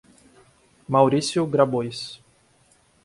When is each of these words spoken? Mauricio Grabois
Mauricio 0.89 1.45
Grabois 1.45 2.19